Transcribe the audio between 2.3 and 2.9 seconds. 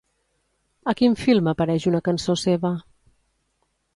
seva?